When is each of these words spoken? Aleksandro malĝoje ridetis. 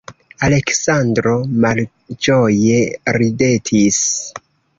Aleksandro 0.45 1.33
malĝoje 1.65 2.81
ridetis. 3.19 4.03